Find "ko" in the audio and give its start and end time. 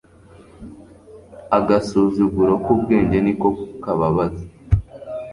3.41-3.47